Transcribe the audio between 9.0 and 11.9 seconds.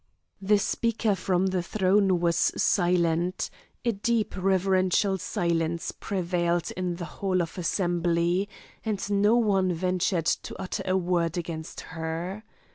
no one ventured to utter a word against